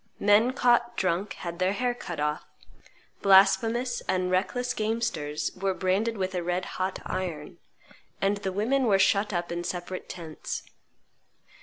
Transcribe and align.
Men 0.19 0.53
caught 0.53 0.97
drunk 0.97 1.33
had 1.33 1.59
their 1.59 1.73
hair 1.73 1.93
cut 1.93 2.19
off; 2.19 2.43
blasphemous 3.21 4.01
and 4.09 4.31
reckless 4.31 4.73
gamesters 4.73 5.51
were 5.55 5.75
branded 5.75 6.17
with 6.17 6.33
a 6.33 6.41
red 6.41 6.65
hot 6.65 6.97
iron; 7.05 7.59
and 8.19 8.37
the 8.37 8.51
women 8.51 8.85
were 8.85 8.97
shut 8.97 9.31
up 9.31 9.51
in 9.51 9.63
separate 9.63 10.09
tents. 10.09 10.63